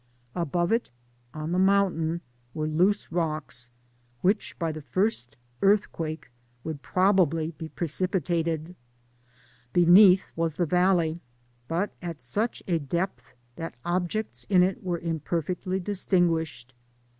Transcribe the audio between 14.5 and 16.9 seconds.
it were imperfectly distinguished.